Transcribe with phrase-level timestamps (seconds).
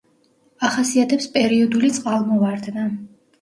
[0.69, 2.89] ახასიათებს პერიოდული წყალმოვარდნა.